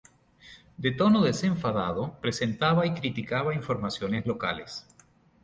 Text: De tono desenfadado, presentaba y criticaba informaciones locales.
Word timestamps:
De 0.77 0.89
tono 0.93 1.21
desenfadado, 1.21 2.17
presentaba 2.21 2.87
y 2.87 2.93
criticaba 2.95 3.53
informaciones 3.53 4.25
locales. 4.25 4.87